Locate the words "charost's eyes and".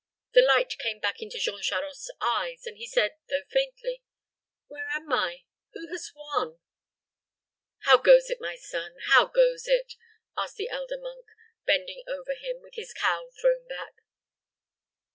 1.61-2.75